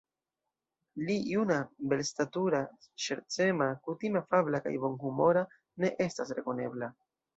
Li, 1.09 1.17
juna, 1.33 1.57
belstatura, 1.91 2.61
ŝercema, 3.07 3.67
kutime 3.89 4.19
afabla 4.25 4.63
kaj 4.65 4.73
bonhumora, 4.87 5.45
ne 5.85 5.93
estas 6.07 6.33
rekonebla. 6.41 6.91